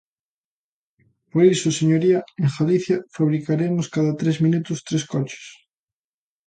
[1.31, 5.45] Por iso, señoría, en Galicia fabricaremos cada tres minutos tres coches.